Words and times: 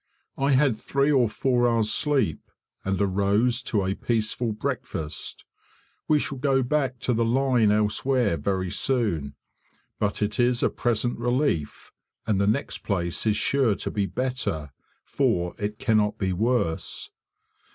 I 0.39 0.53
had 0.53 0.77
three 0.79 1.11
or 1.11 1.29
four 1.29 1.67
hours' 1.67 1.93
sleep, 1.93 2.49
and 2.83 2.99
arose 2.99 3.61
to 3.61 3.85
a 3.85 3.93
peaceful 3.93 4.51
breakfast. 4.51 5.45
We 6.07 6.17
shall 6.17 6.39
go 6.39 6.63
back 6.63 6.97
to 7.01 7.13
the 7.13 7.23
line 7.23 7.69
elsewhere 7.69 8.35
very 8.35 8.71
soon, 8.71 9.35
but 9.99 10.23
it 10.23 10.39
is 10.39 10.63
a 10.63 10.71
present 10.71 11.19
relief, 11.19 11.91
and 12.25 12.41
the 12.41 12.47
next 12.47 12.79
place 12.79 13.27
is 13.27 13.37
sure 13.37 13.75
to 13.75 13.91
be 13.91 14.07
better, 14.07 14.71
for 15.05 15.53
it 15.59 15.77
cannot 15.77 16.17
be 16.17 16.33
worse. 16.33 17.11